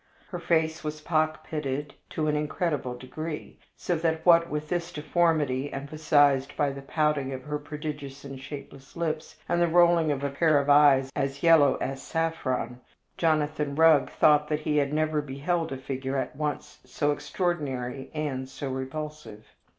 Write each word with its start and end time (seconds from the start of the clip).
Her 0.29 0.39
face 0.39 0.83
was 0.83 0.99
pock 1.01 1.45
pitted 1.45 1.93
to 2.09 2.25
an 2.25 2.35
incredible 2.35 2.97
degree, 2.97 3.59
so 3.75 3.95
that 3.97 4.25
what 4.25 4.49
with 4.49 4.67
this 4.67 4.91
deformity, 4.91 5.71
emphasized 5.71 6.57
by 6.57 6.71
the 6.71 6.81
pouting 6.81 7.31
of 7.33 7.43
her 7.43 7.59
prodigious 7.59 8.25
and 8.25 8.39
shapeless 8.39 8.95
lips, 8.95 9.35
and 9.47 9.61
the 9.61 9.67
rolling 9.67 10.11
of 10.11 10.23
a 10.23 10.31
pair 10.31 10.57
of 10.57 10.71
eyes 10.71 11.11
as 11.15 11.43
yellow 11.43 11.75
as 11.75 12.01
saffron, 12.01 12.81
Jonathan 13.15 13.75
Rugg 13.75 14.09
thought 14.09 14.47
that 14.47 14.61
he 14.61 14.77
had 14.77 14.91
never 14.91 15.21
beheld 15.21 15.71
a 15.71 15.77
figure 15.77 16.17
at 16.17 16.35
once 16.35 16.79
so 16.83 17.11
extraordinary 17.11 18.09
and 18.11 18.49
so 18.49 18.71
repulsive. 18.71 19.45